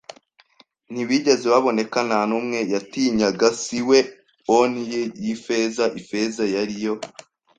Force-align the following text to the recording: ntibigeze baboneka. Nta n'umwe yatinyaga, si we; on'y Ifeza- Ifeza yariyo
ntibigeze 0.91 1.45
baboneka. 1.53 1.99
Nta 2.09 2.19
n'umwe 2.29 2.59
yatinyaga, 2.73 3.47
si 3.61 3.79
we; 3.87 3.99
on'y 4.59 4.83
Ifeza- 5.33 5.83
Ifeza 6.01 6.43
yariyo 6.55 6.93